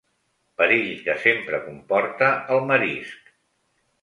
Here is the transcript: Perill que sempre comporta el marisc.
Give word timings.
Perill 0.61 1.03
que 1.07 1.15
sempre 1.25 1.59
comporta 1.67 2.31
el 2.57 2.65
marisc. 2.73 3.31